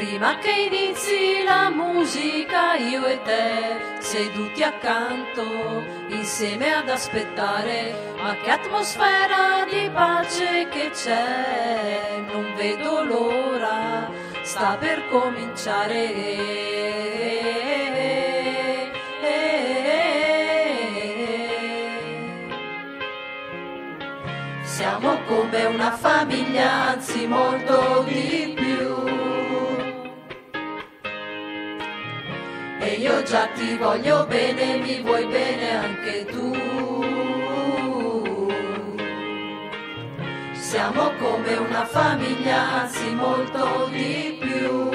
Prima 0.00 0.38
che 0.38 0.50
inizi 0.50 1.44
la 1.44 1.68
musica 1.68 2.74
io 2.76 3.04
e 3.04 3.20
te 3.20 3.98
seduti 3.98 4.62
accanto 4.62 5.44
insieme 6.08 6.72
ad 6.72 6.88
aspettare 6.88 8.14
ma 8.16 8.34
che 8.36 8.50
atmosfera 8.50 9.66
di 9.70 9.90
pace 9.92 10.68
che 10.70 10.88
c'è 10.88 12.24
non 12.32 12.54
vedo 12.56 13.04
l'ora 13.04 14.10
sta 14.40 14.78
per 14.80 15.06
cominciare 15.10 16.38
Siamo 24.62 25.18
come 25.26 25.64
una 25.66 25.90
famiglia, 25.90 26.88
anzi 26.88 27.26
molto 27.26 28.02
di 28.08 28.54
più. 28.56 29.19
E 32.82 32.94
io 32.94 33.22
già 33.24 33.46
ti 33.54 33.76
voglio 33.76 34.24
bene, 34.26 34.78
mi 34.78 35.02
vuoi 35.02 35.26
bene 35.26 35.76
anche 35.76 36.24
tu. 36.24 36.50
Siamo 40.52 41.12
come 41.18 41.56
una 41.56 41.84
famiglia, 41.84 42.80
anzi 42.80 43.10
molto 43.10 43.86
di 43.90 44.38
più. 44.40 44.90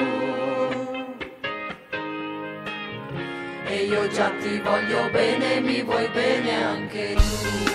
E 3.66 3.84
io 3.84 4.08
già 4.08 4.30
ti 4.40 4.58
voglio 4.58 5.08
bene, 5.12 5.60
mi 5.60 5.82
vuoi 5.82 6.08
bene 6.08 6.64
anche 6.64 7.14
tu. 7.14 7.74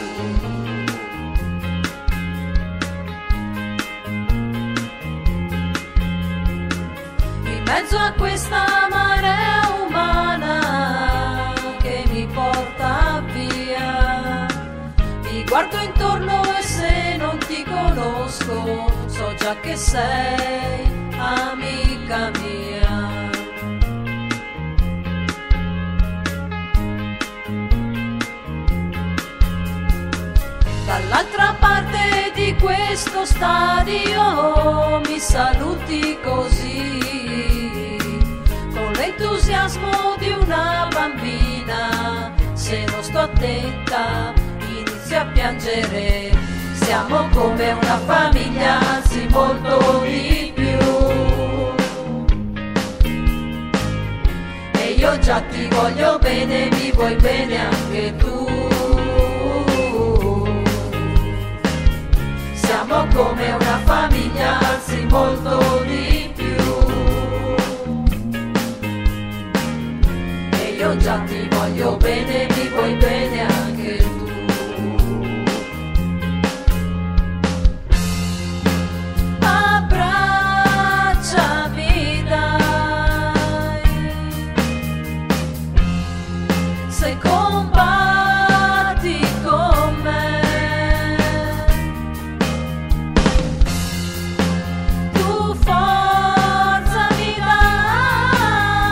in 7.46 7.64
mezzo 7.64 7.98
a 7.98 8.12
questa 8.14 8.71
guardo 15.62 15.78
intorno 15.78 16.42
e 16.58 16.64
se 16.64 17.18
non 17.18 17.38
ti 17.38 17.64
conosco, 17.64 18.92
so 19.06 19.34
già 19.36 19.56
che 19.60 19.76
sei 19.76 20.90
amica 21.16 22.32
mia. 22.40 23.30
Dall'altra 30.86 31.56
parte 31.60 32.32
di 32.34 32.56
questo 32.60 33.24
stadio 33.26 35.00
mi 35.06 35.20
saluti 35.20 36.18
così, 36.24 37.98
con 38.74 38.92
l'entusiasmo 38.94 40.16
di 40.18 40.30
una 40.32 40.88
bambina. 40.92 42.34
Se 42.54 42.84
non 42.86 43.04
sto 43.04 43.20
attenta 43.20 44.50
inizio 45.12 45.20
a 45.20 45.26
piangere. 45.26 46.32
Siamo 46.74 47.28
come 47.34 47.72
una 47.72 47.98
famiglia, 48.06 48.80
anzi 48.80 49.28
molto 49.30 50.02
di 50.04 50.52
più. 50.56 50.78
E 54.80 54.92
io 54.92 55.20
già 55.20 55.42
ti 55.42 55.68
voglio 55.70 56.18
bene, 56.20 56.70
mi 56.72 56.92
vuoi 56.92 57.16
bene 57.16 57.58
anche 57.58 58.16
tu. 58.16 58.48
Siamo 62.54 63.06
come 63.14 63.52
una 63.52 63.80
famiglia, 63.84 64.60
anzi 64.60 65.06
molto 65.10 65.84
di 65.88 66.32
più. 66.36 66.64
E 70.58 70.76
io 70.78 70.98
già 70.98 71.20
ti 71.26 71.48
voglio 71.50 71.98
bene, 71.98 72.48
mi 72.48 72.68
vuoi 72.70 72.94
bene 72.94 73.01
se 87.02 87.18
combatti 87.18 89.18
con 89.44 90.02
me. 90.04 90.40
Tu 95.14 95.56
forza 95.66 97.04
mi 97.18 97.34
dai 97.48 98.86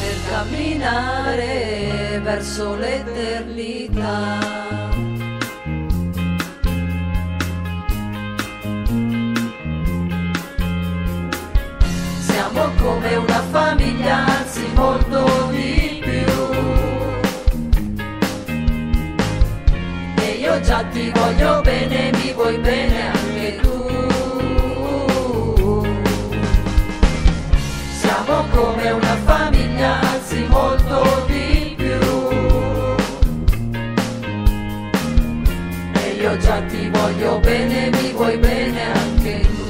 per 0.00 0.16
camminare 0.28 2.20
verso 2.24 2.74
l'eternità. 2.74 4.71
Voglio 21.22 21.60
bene, 21.60 22.10
mi 22.14 22.32
vuoi 22.32 22.58
bene 22.58 23.10
anche 23.12 23.56
tu. 23.60 23.76
Siamo 28.00 28.44
come 28.50 28.90
una 28.90 29.16
famiglia, 29.24 30.00
anzi 30.00 30.44
molto 30.48 31.24
di 31.28 31.74
più. 31.76 32.00
E 35.94 36.10
io 36.20 36.36
già 36.38 36.60
ti 36.62 36.88
voglio 36.90 37.38
bene, 37.38 37.90
mi 37.90 38.10
vuoi 38.12 38.36
bene 38.38 38.92
anche 38.92 39.40
tu. 39.42 39.60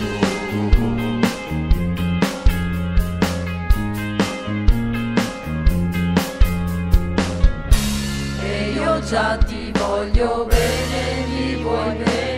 E 8.42 8.70
io 8.70 9.00
già 9.00 9.36
ti 9.36 9.61
voglio 9.92 10.46
bene, 10.46 11.24
vi 11.26 11.54
vuoi 11.56 11.94
bene. 11.96 12.31